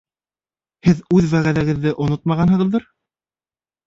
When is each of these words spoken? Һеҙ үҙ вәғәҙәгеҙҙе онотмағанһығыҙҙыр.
Һеҙ 0.87 1.03
үҙ 1.17 1.27
вәғәҙәгеҙҙе 1.33 1.93
онотмағанһығыҙҙыр. 2.05 2.89